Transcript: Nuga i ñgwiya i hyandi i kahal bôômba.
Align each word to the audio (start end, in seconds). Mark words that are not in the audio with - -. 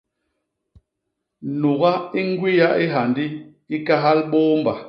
Nuga 1.59 1.91
i 2.19 2.21
ñgwiya 2.27 2.69
i 2.83 2.85
hyandi 2.91 3.25
i 3.75 3.77
kahal 3.85 4.19
bôômba. 4.31 4.73